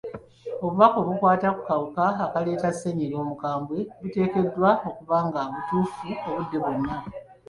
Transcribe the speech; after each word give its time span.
Obubaka 0.63 0.97
obukwata 1.03 1.47
ku 1.55 1.61
kawuka 1.69 2.03
akaleeta 2.25 2.69
ssennyiga 2.73 3.17
omukambwe 3.23 3.77
buteekeddwa 4.01 4.69
okuba 4.89 5.17
nga 5.27 5.41
butuufu 5.51 6.07
obudde 6.29 6.57
bwonna. 6.63 6.95